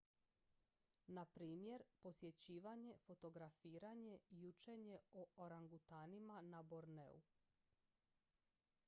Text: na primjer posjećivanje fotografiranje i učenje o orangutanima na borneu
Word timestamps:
na 1.17 1.25
primjer 1.25 1.83
posjećivanje 2.01 2.95
fotografiranje 3.05 4.17
i 4.29 4.41
učenje 4.47 4.99
o 5.13 5.27
orangutanima 5.45 6.41
na 6.41 6.63
borneu 6.63 7.21